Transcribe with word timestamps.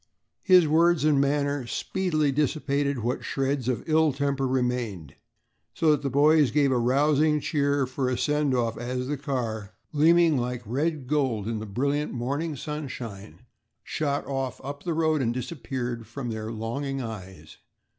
His 0.41 0.67
words 0.67 1.05
and 1.05 1.21
manner 1.21 1.67
speedily 1.67 2.31
dissipated 2.31 2.97
what 3.03 3.23
shreds 3.23 3.67
of 3.67 3.87
ill 3.87 4.11
temper 4.13 4.47
remained, 4.47 5.13
so 5.75 5.91
that 5.91 6.01
the 6.01 6.09
boys 6.09 6.49
gave 6.49 6.71
a 6.71 6.79
rousing 6.79 7.39
cheer 7.39 7.85
for 7.85 8.09
a 8.09 8.17
send 8.17 8.55
off 8.55 8.79
as 8.79 9.05
the 9.05 9.15
car, 9.15 9.75
gleaming 9.91 10.37
like 10.39 10.63
red 10.65 11.05
gold 11.05 11.47
in 11.47 11.59
the 11.59 11.67
brilliant 11.67 12.11
morning 12.13 12.55
sunshine, 12.55 13.41
shot 13.83 14.25
off 14.25 14.59
up 14.63 14.81
the 14.81 14.95
road 14.95 15.21
and 15.21 15.35
disappeared 15.35 16.07
from 16.07 16.31
their 16.31 16.51
longing 16.51 16.99
eyes. 16.99 17.57